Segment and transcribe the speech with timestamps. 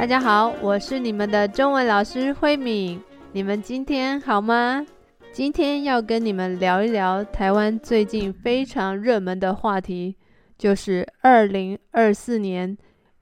[0.00, 2.98] 大家好，我是你们的中文老师慧敏。
[3.32, 4.86] 你们今天好吗？
[5.30, 10.16] 今天要跟你们聊一聊台湾最近非常热门的话题，
[10.56, 12.74] 就是二零二四年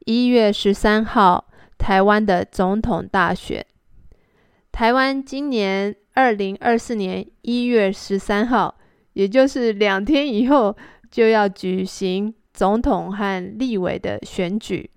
[0.06, 3.66] 一月十三号台湾的总统大选。
[4.70, 8.76] 台湾今年二零二四年一月十三号，
[9.14, 10.76] 也就是两天以后
[11.10, 14.88] 就要举行总统和立委的选举。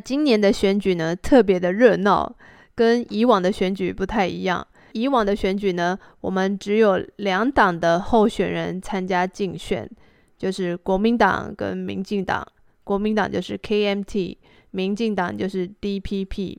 [0.00, 2.34] 今年的选举呢，特别的热闹，
[2.74, 4.66] 跟以往的选举不太一样。
[4.92, 9.88] 以往的选举呢，我们只有两党的候选人参加竞选，
[10.36, 12.44] 就是国民党跟民进党。
[12.82, 14.36] 国民党就是 KMT，
[14.72, 16.56] 民进党就是 DPP。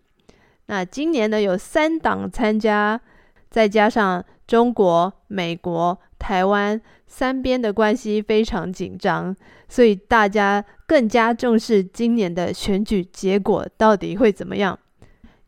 [0.67, 3.01] 那今年呢，有三党参加，
[3.49, 9.35] 再加上中国、美国、台湾三边的关系非常紧张，
[9.67, 14.77] 所以大家更加重视今年的选举结果到底会怎么样。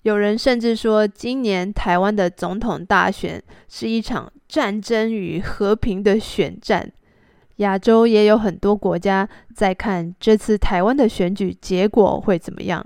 [0.02, 6.92] 有人甚至说，今年台湾的总统大选是一场战争与和平的选战。
[7.58, 12.84] 亚洲也有很多国家在看这次台湾的选举结果会怎么样。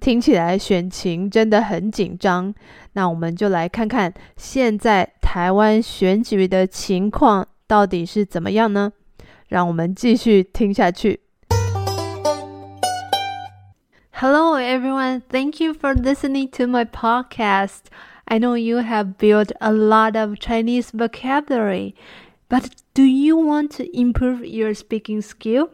[0.00, 2.54] 听起来选情真的很紧张。
[2.94, 8.92] 那我们就来看看现在台湾选举的情况到底是怎么样呢？
[9.48, 11.20] 让我们继续听下去。
[14.12, 15.22] Hello, everyone.
[15.28, 17.84] Thank you for listening to my podcast.
[18.26, 21.94] I know you have built a lot of Chinese vocabulary,
[22.48, 25.70] but do you want to improve your speaking skill?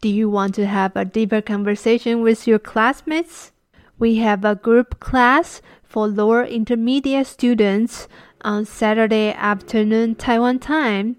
[0.00, 3.52] Do you want to have a deeper conversation with your classmates?
[3.98, 8.08] We have a group class for lower intermediate students
[8.42, 11.16] on Saturday afternoon Taiwan time.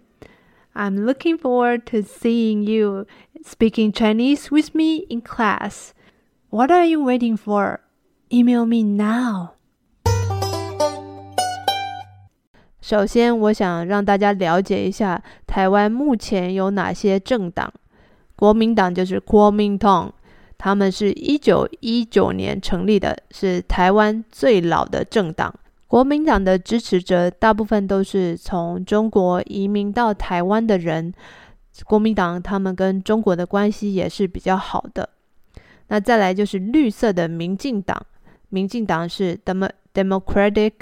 [0.75, 3.07] I'm looking forward to seeing you
[3.43, 5.93] speaking Chinese with me in class.
[6.49, 7.79] What are you waiting for?
[8.31, 9.53] Email me now.
[12.79, 17.73] 首先，我想让大家了解一下台湾目前有哪些政党。
[18.42, 20.12] 国民党就是国民党，
[20.58, 25.54] 他们是一九一九年成立的，是台湾最老的政党。
[25.86, 31.14] 国民党的支持者大部分都是从中国移民到台湾的人。
[31.84, 35.08] 国民党他们跟中国的关系也是比较好的。
[35.86, 38.04] 那再来就是绿色的民进党，
[38.48, 39.38] 民进党是
[39.94, 40.72] Democratic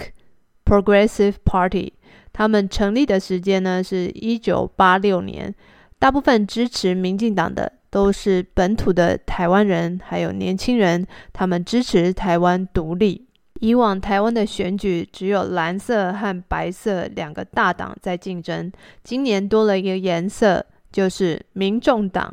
[0.65, 1.93] Progressive Party，
[2.33, 5.55] 他们成立的时间呢是一九八六年，
[6.01, 13.27] 大部分支持民进党的都是本土的台湾人，还有年轻人，他们支持台湾独立。
[13.61, 18.73] 以往台湾的选举只有蓝色和白色两个大党在竞争，
[19.05, 22.33] 今年多了一个颜色，就是民众党。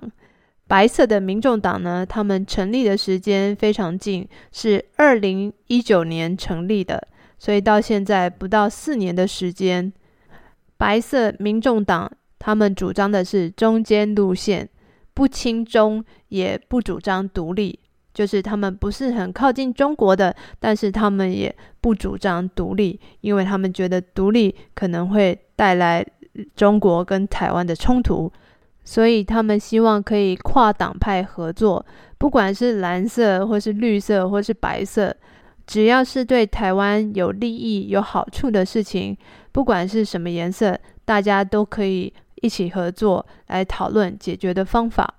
[0.65, 7.05] 白色的民众党呢，他们成立的时间非常近，是二零一九年成立的，
[7.37, 9.91] 所以到现在不到四年的时间。
[10.77, 14.67] 白色民众党他们主张的是中间路线，
[15.13, 17.79] 不亲中也不主张独立，
[18.13, 26.05] 就是他们不是很靠近中国的，但是他们也不主张独立，因为他们觉得独立可能会带来
[26.55, 28.31] 中国跟台湾的冲突。
[28.83, 31.85] 所以他们希望可以跨党派合作，
[32.17, 35.13] 不管是蓝色或是绿色或是白色，
[35.65, 39.17] 只要是对台湾有利益、有好处的事情，
[39.51, 45.15] 不管是什么颜色，大家都可以一起合作来讨论解决的方法。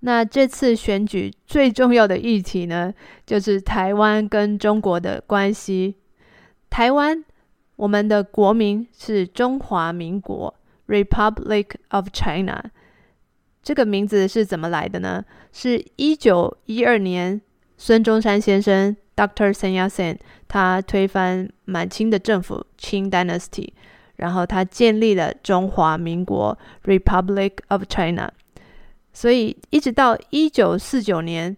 [0.00, 2.92] 那这次选举最重要的议题呢，
[3.26, 5.96] 就是台湾跟中国的关系。
[6.70, 7.24] 台湾，
[7.76, 10.54] 我们的国名是中华民国。
[10.86, 12.70] Republic of China，
[13.62, 15.22] 这个名字是怎么来的呢？
[15.52, 17.42] 是一九一二年，
[17.76, 19.52] 孙中山先生 Dr.
[19.52, 20.16] Sun Yat-sen
[20.46, 23.68] 他推翻满清的政府 Qing Dynasty，
[24.18, 28.30] 然后他建立了中华民国 Republic of China。
[29.12, 31.56] 所以一直到一九四九年，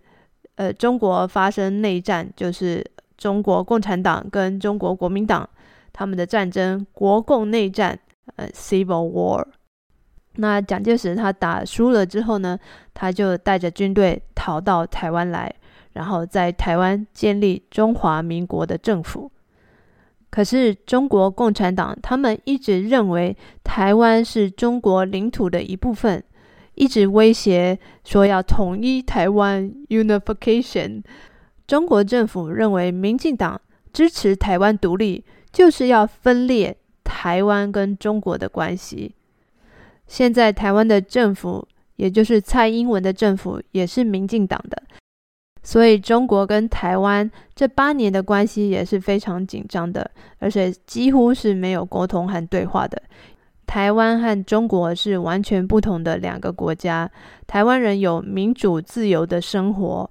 [0.54, 2.82] 呃，中国发生内战，就是
[3.18, 5.46] 中国共产党跟中国国民党
[5.92, 7.98] 他们的战争，国共内战。
[8.36, 9.44] 呃，Civil War。
[10.36, 12.56] 那蒋介石他打输了之后呢，
[12.94, 15.52] 他就带着军队逃到台湾来，
[15.94, 19.32] 然后在台湾建立中华民国的政府。
[20.30, 26.22] 可是中国共产党他们一直认为台湾是中国领土的一部分，
[26.74, 31.02] 一直威胁说要统一台湾 （Unification）。
[31.66, 33.60] 中国政府认为民进党
[33.92, 36.76] 支持台湾独立，就是要分裂。
[37.02, 39.16] 台湾跟中国的关系，
[40.06, 41.66] 现在台湾的政府，
[41.96, 44.80] 也就是蔡英文的政府，也是民进党的。
[45.62, 53.00] 所以中国跟台湾这八年的关系也是非常紧张的，而且几乎是没有沟通和对话的。
[53.66, 57.08] 台湾和中国是完全不同的两个国家。
[57.46, 60.10] 台湾人有民主自由的生活，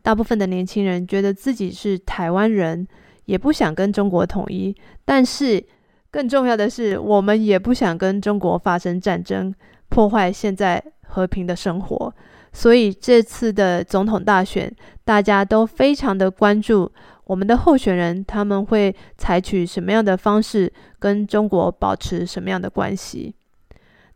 [0.00, 2.86] 大部分的年轻人觉得自己是台湾人，
[3.24, 4.72] 也不想跟中国统一。
[5.04, 5.64] 但是
[6.10, 9.52] 更重要的是，我们也不想跟中国发生战争，
[9.88, 12.14] 破坏现在和平的生活。
[12.56, 14.72] 所以这次的总统大选，
[15.04, 16.90] 大家都非常的关注
[17.24, 23.34] 我们的候选人，他们会采取什么样的方式跟中国保持什么样的关系。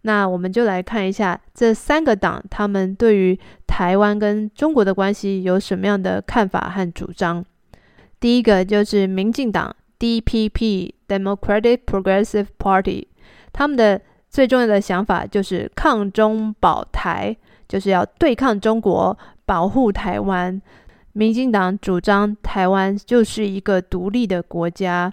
[0.03, 3.37] 那我们就来看一下这三个党，他们对于
[3.67, 7.45] 台湾跟中国的关系有什么样的看法和主张。
[8.21, 13.09] 第一个就是民进党 （DPP，Democratic Progressive Party），
[13.53, 14.01] 他们的
[14.31, 17.37] 最重要的想法就是抗中保台。
[17.69, 20.61] 就是要对抗中国，保护台湾。
[21.13, 25.13] 民进党主张台湾就是一个独立的国家。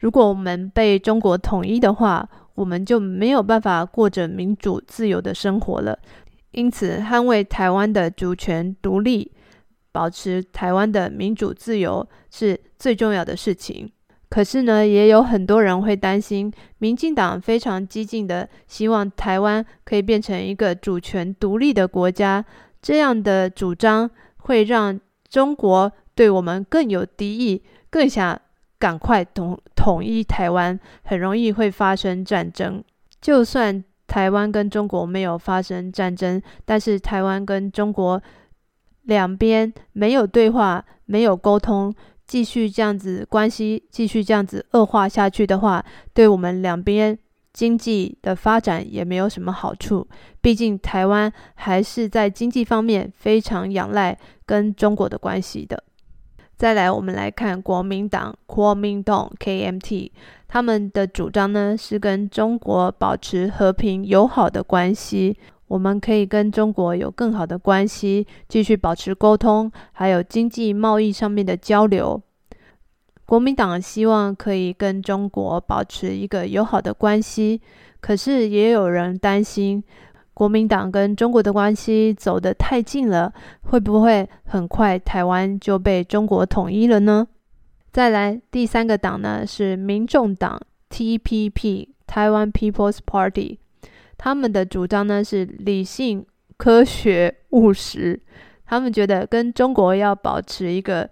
[0.00, 5.98] 如果我们被中国统一的话，我们就没有办法过着民主自由的生活了。
[6.50, 9.30] 因此，捍卫台湾的主权独立，
[9.92, 13.90] 保持台湾的民主自由是最重要的事情。
[14.28, 22.44] 可是呢，也有很多人会担心，民进党非常激进的希望台湾可以变成一个主权独立的国家，
[22.82, 28.38] 这样的主张会让中国对我们更有敌意，更想
[28.78, 32.82] 赶快统统一台湾，很容易会发生战争。
[33.20, 38.20] 就算台湾跟中国没有发生战争，但是台湾跟中国
[39.02, 41.94] 两边没有对话，没有沟通。
[42.26, 47.16] 继续这样子关系继续这样子恶化下去的话，对我们两边
[47.52, 50.06] 经济的发展也没有什么好处。
[50.40, 55.82] 毕竟台湾还是在经济方面非常仰赖跟中国的关系的。
[56.56, 60.10] 再来，我们来看国民党国民党 KMT，
[60.48, 65.36] 他们的主张呢是跟中国保持和平友好的关系。
[65.68, 72.22] 我们可以跟中国有更好的关系，继续保持沟通，还有经济贸易上面的交流。
[73.24, 77.60] 国民党希望可以跟中国保持一个友好的关系，
[78.00, 79.82] 可是也有人担心，
[80.32, 87.26] 国民党跟中国的关系走得太近了，会不会很快台湾就被中国统一了呢？
[87.90, 90.60] 再来，第三个党呢是民众党
[90.90, 93.58] （TPP, 台湾 People's Party）。
[94.18, 96.24] 他们的主张呢是理性、
[96.56, 98.20] 科学、务实。
[98.66, 101.08] 他们觉得跟中国要保持一个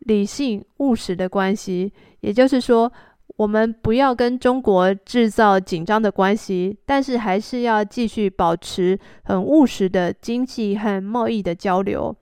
[0.00, 1.90] 理性、务实的关系，
[2.20, 2.92] 也就是说，
[3.36, 12.14] 我们不要跟中国制造紧张的关系，但是还是要继续保持很务实的经济和贸易的交流。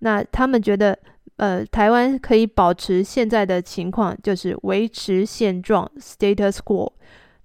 [0.00, 0.98] 那他们觉得，
[1.36, 6.90] 呃，台湾可以保持现在的情况，就是维持现状 （status quo），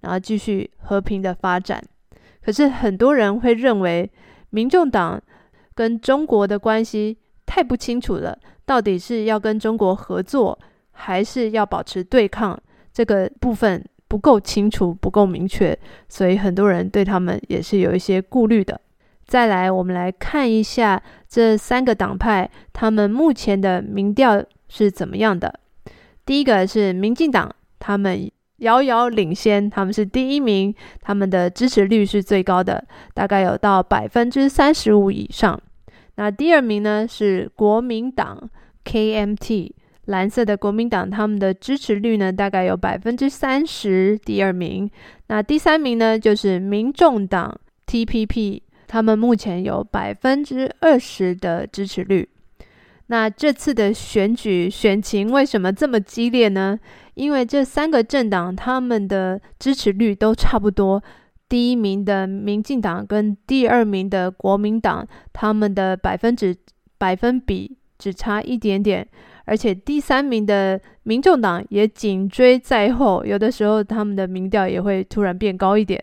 [0.00, 1.80] 然后继续和平的发展。
[2.44, 4.10] 可是很多人会认为，
[4.50, 5.22] 民众党
[5.74, 7.16] 跟中国的关系
[7.46, 10.58] 太不清楚了，到底是要跟中国合作，
[10.90, 12.58] 还是要保持对抗？
[12.92, 15.78] 这个部分不够清楚，不够明确，
[16.08, 18.80] 所以很多人对他们也是有一些顾虑的。
[19.24, 25.60] 再来，我们来看一下这三个党派，他们目前的民调是怎么样的。
[26.26, 28.30] 第一个是民进党，他们。
[28.62, 35.60] 遥遥领先，他们是第一名，他们的支持率是最高的，大概有到百分之三十五以上。
[36.16, 38.50] 那第二名呢是国民党
[38.84, 39.72] KMT，
[40.06, 44.90] 蓝色的国民党，他们的支持率呢大概有百分之三十，第二名。
[45.28, 52.28] 那第三名呢就是民众党 TPP，他们目前有百分之二十的支持率。
[53.12, 56.78] 那这次的选举选情为什么这么激烈呢？
[57.12, 61.02] 因为这三个政党他们的支持率都差不多，
[61.46, 66.56] 第一名的民进党跟第二名的国民党，他们的百分之
[66.96, 69.06] 百分比只差一点点，
[69.44, 76.02] 而且第三名的民众党也紧追在后，有的时候他们的民调也会突然变高一点。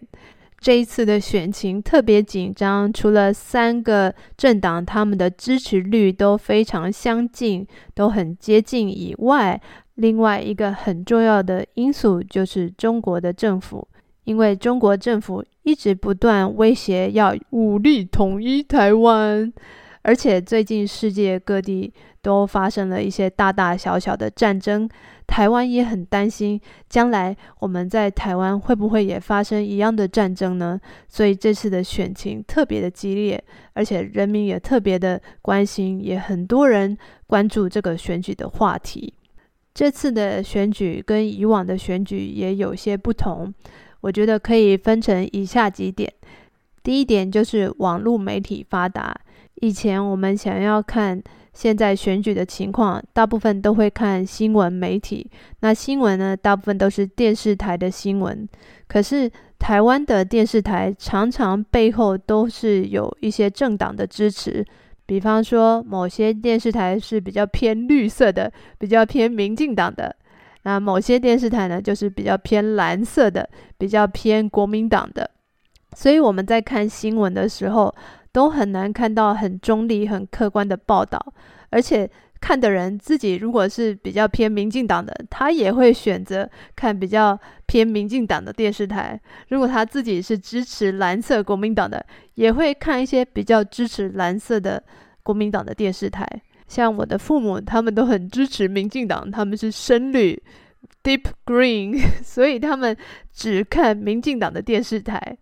[0.60, 9.60] 这一次的选情特别紧张，除了三个政党他们的支持率都非常相近，都很接近以外，
[9.96, 13.88] 另外一个很重要的因素就是中国的政府，
[14.26, 19.52] 因为中国政府一直不断威胁要武力统一台湾，
[20.02, 24.90] 而且最近世界各地都发生了一些大大小小的战争，
[25.30, 26.60] 台湾也很担心，
[26.90, 30.82] 将来我们在台湾会不会也发生一样的战争呢？
[31.08, 33.42] 所以这次的选情特别的激烈，
[33.74, 39.14] 而且人民也特别的关心，也很多人关注这个选举的话题。
[39.72, 43.54] 这次的选举跟以往的选举也有些不同，
[44.02, 46.12] 我觉得可以分成以下几点。
[46.82, 49.16] 第一点就是网络媒体发达。
[49.62, 51.22] 以前我们想要看
[51.54, 55.30] 现在选举的情况，大部分都会看新闻媒体。
[55.60, 58.48] 那新闻呢，大部分都是电视台的新闻。
[58.88, 64.66] 可是台湾的电视台常常背后都是有一些政党的支持。
[65.06, 70.08] 比方说，某些电视台是比较偏绿色的，比较偏民进党的；
[70.64, 75.30] 那某些电视台呢，就是比较偏蓝色的，比较偏国民党的。
[75.96, 77.94] 所以我们在看新闻的时候，
[78.32, 81.34] 都很难看到很中立、很客观的报道，
[81.70, 82.10] 而且
[82.40, 89.20] 看的人自己如果是比较偏民进党的，他也会选择看比较偏民进党的电视台；
[89.50, 92.06] 如果他自己是支持蓝色国民党的，
[92.36, 94.82] 也会看一些比较支持蓝色的
[95.22, 96.26] 国民党的电视台。
[96.68, 100.42] 像我的父母，他们都很支持民进党，他们是深绿
[101.04, 102.96] （Deep Green）， 所以他们
[103.34, 105.38] 只看民进党的电视台。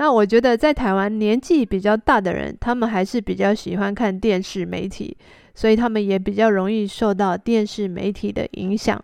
[0.00, 5.16] 那我觉得，在台湾年纪比较大的人，他们还是比较喜欢看电视媒体，
[5.56, 8.96] 所以他们也比较容易受到电视媒体的影响。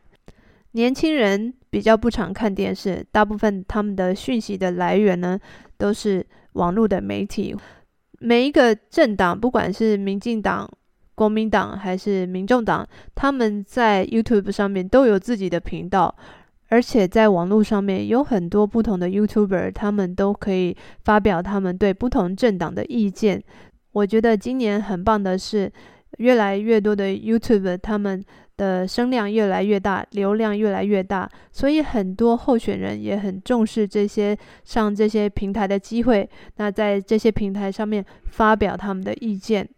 [0.70, 5.36] 年轻人比较不常看电视，大部分他们的讯息的来源呢，
[5.76, 7.56] 都是网络的媒体。
[8.20, 10.70] 每一个政党，不管是民进党、
[11.16, 16.14] 国民党还是民众党，他们在 YouTube 上面都有自己的频道。
[16.68, 23.42] 而且在网络上面有很多不同的 YouTuber，他们都可以发表他们对不同政党的意见。
[23.92, 25.70] 我觉得今年很棒的是，
[26.18, 28.24] 越来越多的 YouTuber，他们
[28.56, 36.28] 的声量越来越大，流量越来越大，所以很多候选人也很重视这些上这些平台的机会。
[36.56, 39.68] 那在这些平台上面发表他们的意见。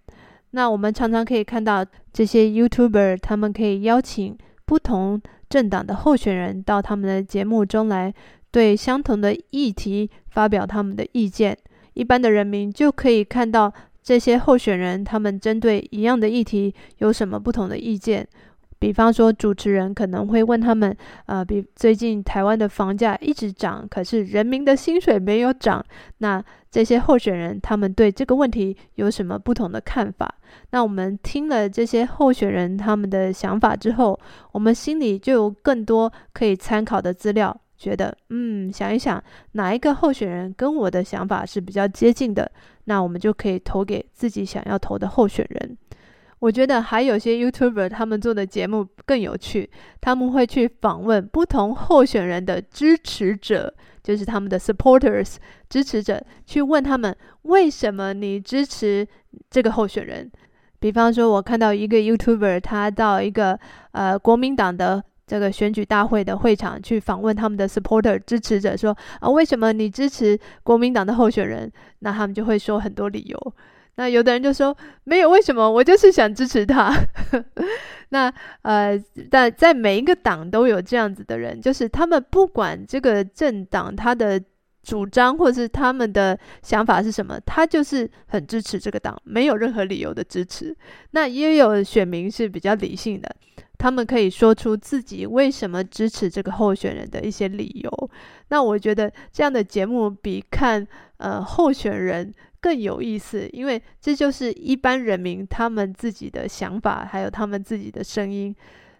[0.52, 8.12] 那我们常常可以看到这些 YouTuber，他们可以邀请不同政党的候选人到他们的节目中来，
[8.50, 11.56] 对相同的议题发表他们的意见。
[11.94, 18.26] 一般的人民就可以看到这些候选人他们针对一样的议题有什么不同的意见。
[18.78, 20.94] 比方说，主持人可能会问他们
[21.24, 25.82] ：“呃，比最近台湾的房价一直涨，可是人民的薪水没有涨。”
[26.18, 26.44] 那
[26.76, 30.34] 这些候选人他们对这个问题有什么不同的看法？
[30.72, 34.20] 那我们听了这些候选人他们的想法之后，
[34.52, 42.52] 我们心里就有更多可以参考的资料，觉得嗯，想一想哪一个候选人跟我的想法是比较接近的，
[42.84, 45.78] 那我们就可以投给自己想要投的候选人。
[46.40, 49.70] 我觉得还有些 YouTuber 他们做的节目更有趣，
[50.02, 53.72] 他们会去访问不同候选人的支持者，
[54.06, 55.34] 就是他们的 supporters
[55.68, 59.04] 支持者，去问他们为什么你支持
[59.50, 60.30] 这个候选人。
[60.78, 63.58] 比方说，我看到一个 YouTuber 他到一个
[63.90, 71.68] 呃国民党的这个选举大会的会场去访问他们的 supporter 支持者，说啊，为什么你支持国民党的候选人？
[71.98, 73.54] 那他们就会说很多理由。
[73.96, 75.68] 那有的人就说没有，为什么？
[75.68, 76.94] 我就是想支持他。
[78.10, 78.32] 那
[78.62, 78.96] 呃，
[79.30, 84.40] 但在每一个党都有这样子的人，就是他们不管这个政党他的
[84.82, 90.76] 主张或者是他们的想法是什么，他就是很支持这个党，没有任何理由的支持。
[91.10, 93.34] 那也有选民是比较理性的，
[93.76, 98.10] 他们可以说出自己为什么支持这个候选人的一些理由。
[98.48, 100.86] 那我觉得这样的节目比看
[101.16, 102.32] 呃候选人。
[102.66, 108.52] 更有意思，因为这就是一般人民他们自己的想法，还有他们自己的声音，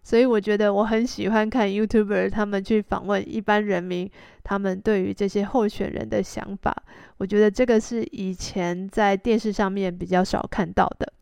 [0.05, 4.09] 所以我觉得我很喜欢看 YouTuber 他们去访问一般人民，
[4.45, 6.73] 他们对于这些候选人的想法，
[7.17, 11.13] 我觉得这个是以前在电视上面比较少看到的。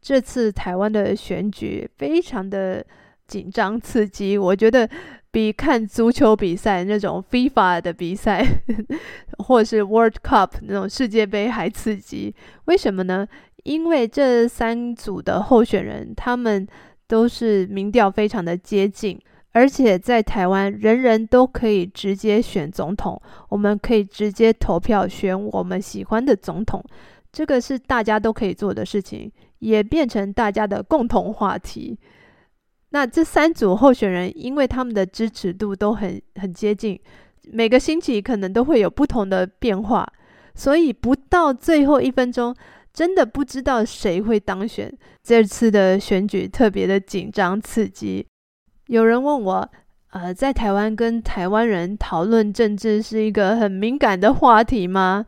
[0.00, 2.82] 这次台湾的选举非常的
[3.26, 4.88] 紧张刺激，我觉得。
[5.32, 8.46] 比看足球比赛那种 FIFA 的比赛，
[9.44, 12.34] 或是 World Cup 那种世界杯还刺激。
[12.66, 13.26] 为什么呢？
[13.64, 16.68] 因为这三组的候选人，他们
[17.06, 19.18] 都是民调非常的接近，
[19.52, 26.84] 而且在台湾，人人都可以直接选总统，我们可以直接投票选我们喜欢的总统，
[27.32, 31.98] 这个是大家都可以做的事情，也变成大家的共同话题。
[32.92, 36.98] 那这三组候选人，因为他们的支持度都很很接近，
[37.50, 40.06] 每个星期可能都会有不同的变化，
[40.54, 42.54] 所以不到最后一分钟，
[42.92, 44.92] 真的不知道谁会当选。
[45.22, 48.26] 这次的选举特别的紧张刺激。
[48.88, 49.70] 有人问我，
[50.10, 55.24] 呃，在台湾跟台湾人讨论政治是一个很敏感的话题吗？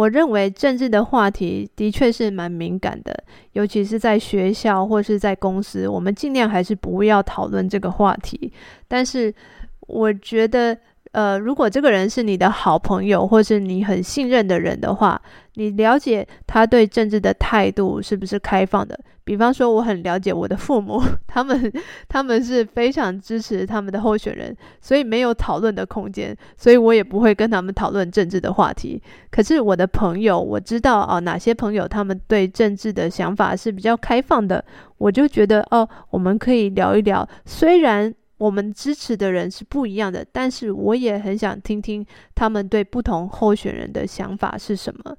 [0.00, 8.50] 我认为政治的话题的确是蛮敏感的，尤其是在学校或是在公司，我们尽量还是不要讨论这个话题。
[8.88, 9.34] 但是，
[9.80, 10.76] 我觉得。
[11.12, 15.20] 呃，如果这个人是你的好朋友，或是你很信任的人的话，
[15.54, 18.96] 你了解他对政治的态度是不是开放的？
[19.24, 21.72] 比方说，我很了解我的父母， 他们
[22.08, 29.02] 他们是非常支持他们的候选人，所以没有讨论的空间，所以我也不会跟他们讨论政治的话题。
[29.32, 34.64] 可是我的朋友，我知道哦，哪些朋友他们对政治的想法是比较开放的，
[34.98, 38.14] 我就觉得哦，我们可以聊一聊，虽然。
[38.40, 42.04] 我们支持的人是不一样的，但是我也很想听听
[42.34, 45.14] 他们对不同候选人的想法是什么。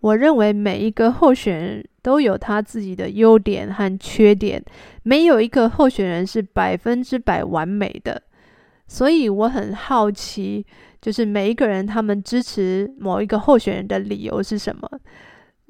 [0.00, 4.62] 我认为每一个候选人都有他自己的优点和缺点，
[5.04, 8.22] 没有一个候选人是百分之百完美的。
[8.86, 10.62] 所以我很好奇，
[11.00, 14.86] 就是每一个人他们支持某一个候选人的理由是什么。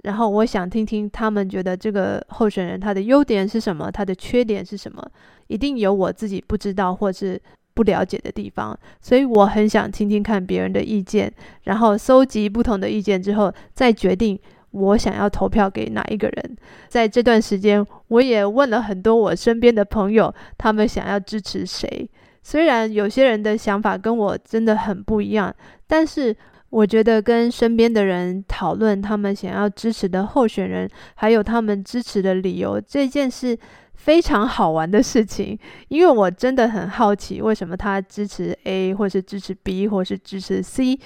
[0.04, 5.02] 然后我想听听他们觉得这个候选人他的优点是什么，他的缺点是什么。
[5.48, 7.40] 一定有我自己不知道或是
[7.74, 11.32] 不了解的地方，所以我很想听听看别人的意见，
[11.64, 14.38] 然后搜集不同的意见之后，再决定
[14.70, 16.56] 我想要投票给哪一个人。
[16.88, 22.08] 在这段时间，我也问了很多我身边的朋友，他们想要支持谁。
[22.42, 25.54] 虽然有些人的想法跟我真的很不一样，
[25.86, 26.34] 但是
[26.70, 33.58] 我觉得跟身边的人讨论他们想要支持的候选人，还有他们支持的理由，这件事。
[33.92, 35.58] 非常好玩的事情，
[35.88, 40.98] 因为我真的很好奇，为什么他支持 A，或是支持 B，或是支持 C。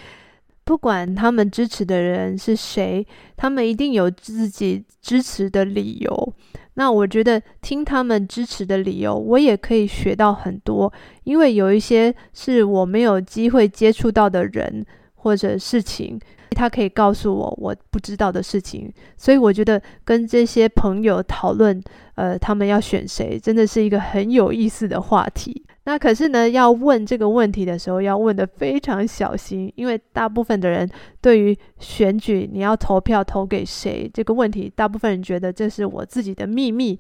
[0.63, 3.05] 不管他们支持的人是谁，
[3.37, 6.35] 他们一定有自己支持的理由。
[6.75, 10.93] 那我觉得听他们支持的理由，我也可以学到很多，
[11.25, 14.87] 因为有一些是我没有机会接触到的人
[15.25, 16.21] 或者事情。
[16.51, 21.83] 他可以告诉我我不知道的事情，所以我觉得跟这些朋友讨论，
[22.15, 25.65] 呃，他们要选谁，真的是一个很有意思的话题。
[25.83, 30.89] 那可是呢，要问这个问题的时候，要问得非常小心，因为大部分的人
[31.21, 36.97] 对于选举你要投票投给谁这个问题，大部分人觉得这是我自己的秘密，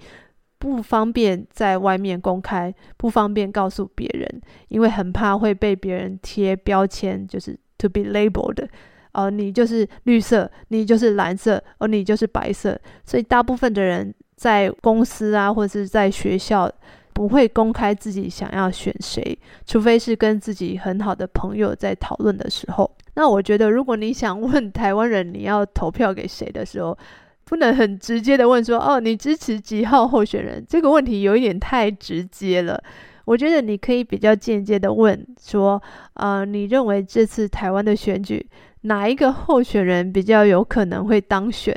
[0.58, 8.68] 不方便在外面公开，不方便告诉别人，因为很怕会被别人贴标签，就是 to be labeled。
[9.12, 12.76] 哦，你就是绿色，你就是蓝色，哦，你就是白色。
[13.04, 16.68] 所以大部分的人在公司啊，或者是在学校，
[17.12, 22.90] 不会公开自己想要选谁，除非是跟自己很好的朋友在讨论的时候。
[23.14, 26.98] 那我觉得，如果你想问台湾人你要投票给谁的时候，
[27.44, 30.66] 不能很直接的问说，哦，你支持几号候选人？
[30.68, 32.82] 这个问题有一点太直接了。
[33.24, 35.82] 我觉得你可以比较间接的问说，
[36.14, 38.46] 呃，你认为这次台湾的选举，
[38.82, 41.74] 哪一个候选人比较有可能会当选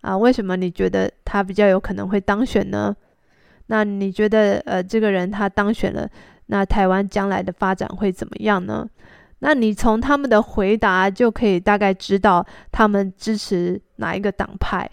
[0.00, 0.16] 啊？
[0.16, 2.94] 为什么你觉得他比较有可能会当选呢？
[3.66, 6.08] 那你觉得呃，这个人他当选了，
[6.46, 8.88] 那台湾将来的发展会怎么样呢？
[9.38, 14.90] 那你从他们的回答就可以大概知道他们支持哪一个党派。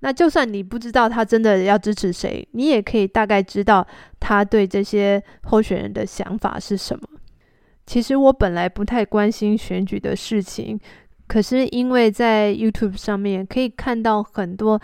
[0.00, 3.86] 那就算你不知道他真的要支持谁，你也可以大概知道
[4.20, 7.08] 他对这些候选人的想法是什么。
[7.86, 10.78] 其实我本来不太关心选举的事情，
[11.26, 14.80] 可是因为在 YouTube 上面可以看到很多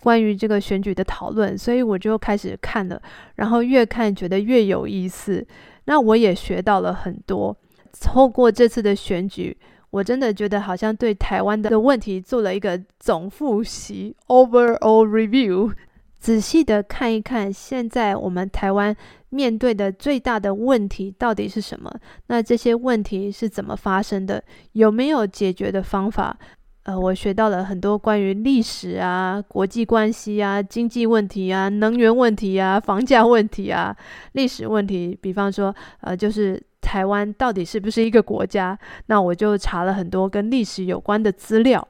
[0.00, 3.00] 关于这个选举的讨论，所以我就开始看了，
[3.36, 5.46] 然后越看觉得越有意思。
[5.84, 7.56] 那我也学到了很多。
[8.00, 9.56] 透过这次的选举，
[9.90, 15.72] 我真的觉得好像对台湾的问题做了一个总复习 （overall review）。
[16.18, 18.94] 仔细的看一看，现在我们台湾
[19.28, 21.92] 面对的最大的问题到底是什么？
[22.26, 24.42] 那这些问题是怎么发生的？
[24.72, 26.36] 有没有解决的方法？
[26.82, 33.96] 呃，我学到了很多关于历史啊、国际关系啊、经济问题啊、能源问题啊、房价问题啊、
[34.32, 35.16] 历史问题。
[35.20, 38.78] 比方说，呃，就是台湾到底是不是一个国家？
[39.06, 41.86] 那我就查了很多跟历史有关的资料。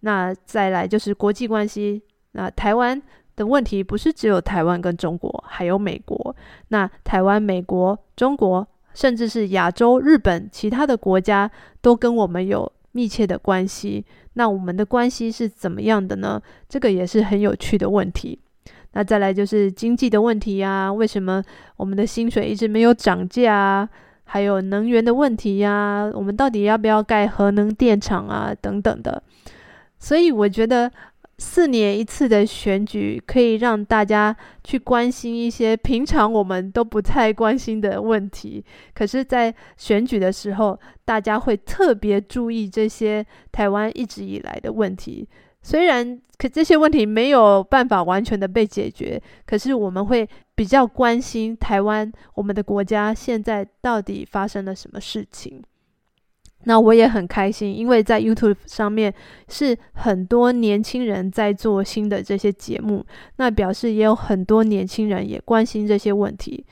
[0.00, 3.02] 那再来就是国际关系，那台湾。
[3.36, 6.36] 的问题不是只有台湾跟中国，还有美国。
[6.68, 14.06] 那台湾、美国、中国，甚至是亚洲、日本，其他的国家都跟我们有密切的关系。
[14.34, 16.40] 那我们的关系是怎么样的呢？
[16.68, 18.38] 这个也是很有趣的问题。
[18.92, 21.42] 那再来就是经济的问题啊，为什么
[21.76, 23.88] 我们的薪水一直没有涨价啊？
[24.24, 28.54] 还有能源的问题呀，我们到底要不要盖核能电厂啊？
[28.60, 29.22] 等等的。
[29.98, 30.90] 所以我觉得。
[31.36, 45.28] 四年一次的选举可以让大家去关心一些平常我们都不太关心的问题，可是，在选举的时候，大家会特别注意这些台湾一直以来的问题。
[45.60, 55.62] 虽然可这些问题没有办法完全的被解决，可是我们会比较关心台湾，我们的国家现在到底发生了什么事情。
[56.66, 59.12] 那我也很开心，因为在 YouTube 上面
[59.48, 63.04] 是很多年轻人在做新的这些节目，
[63.36, 66.64] 那表示也有很多年轻人也关心这些问题。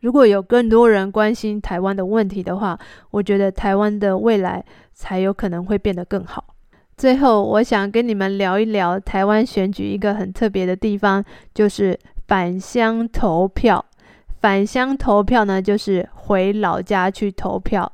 [0.00, 2.78] 如果有更多人关心台湾的问题的话，
[3.10, 6.44] 我觉得台湾的未来才有可能会变得更好。
[6.96, 11.96] 最后，我想跟你们聊一聊台湾选举一个很特别的地方，就是
[12.28, 13.84] 返乡投票。
[14.40, 17.90] 返乡投票呢，就是回老家去投票。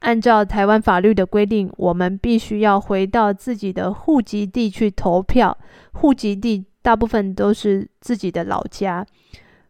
[0.00, 5.56] 按照台湾法律的规定，我们必须要回到自己的户籍地去投票。
[5.92, 9.06] 户籍地大部分都是自己的老家，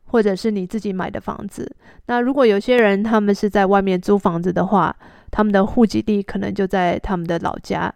[0.06, 1.70] 或者是你自己买的房子。
[2.06, 4.96] 那如果有些人他们是在外面租房子的话，
[5.30, 7.92] 他们的户籍地可能就在他们的老家。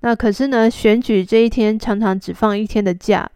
[0.00, 3.28] 那可是呢，选举这一天常常只放一天的假。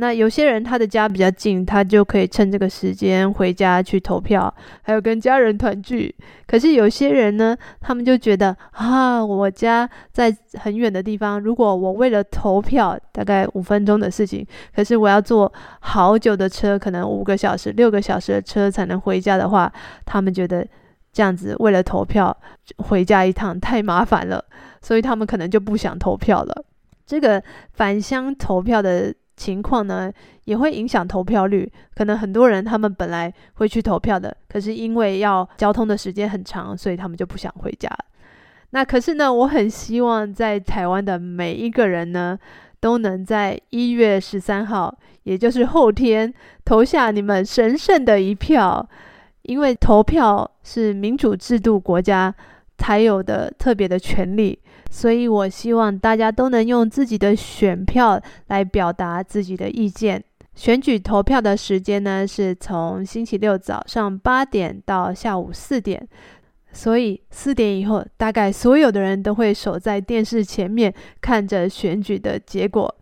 [0.00, 6.14] 那有些人他的家比较近，他就可以趁这个时间回家去投票，还有跟家人团聚。
[6.46, 19.72] 可是有些人呢，他们就觉得啊，我家在很远的地方，如果我为了投票，大概五分钟的事情，可是我要坐好久的车，可能五个小时、六个小时的车才能回家的话，
[20.06, 20.64] 他们觉得
[21.12, 22.34] 这样子为了投票
[22.76, 24.44] 回家一趟太麻烦了，
[24.80, 26.64] 所以他们可能就不想投票了。
[27.04, 29.12] 这个返乡投票的。
[29.38, 30.12] 情况呢，
[30.44, 31.70] 也会影响投票率。
[31.94, 37.88] 可能很多人他们本来会去投票的，可是因为要交通的时间很长，所以他们就不想回家。
[38.70, 42.36] 那可是呢，我很希望在台湾的每一个人呢，
[42.80, 48.86] 都能在一月十三号，也就是后天，投下你们神圣的一票。
[49.42, 52.34] 因为投票是民主制度国家
[52.76, 54.58] 才有的特别的权利。
[54.90, 60.22] 所以，我希望大家都能用自己的选票来表达自己的意见。
[60.54, 66.08] 选举投票的时间呢，是从星期六早上八点到下午四点。
[66.72, 72.94] 所以，四点以后，大概所有的人都会守在电视前面，看着选举的结果。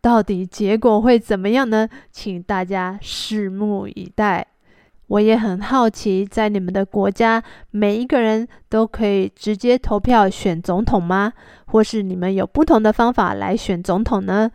[0.00, 1.88] 到底结果会怎么样呢？
[2.10, 4.46] 请大家拭目以待。
[5.06, 11.32] 我也很好奇，在你们的国家，每一个人都可以直接投票选总统吗？
[11.66, 14.50] 或是你们有不同的方法来选总统呢？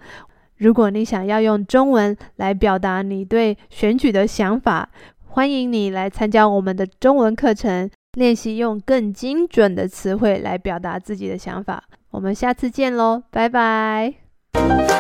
[0.58, 4.90] 如果你想要用中文来表达你对选举的想法，
[5.28, 11.84] 欢迎你来参加我们的中文课程，练习用更精准的词汇来表达自己的想法。
[12.12, 14.99] 我们下次见喽，拜拜。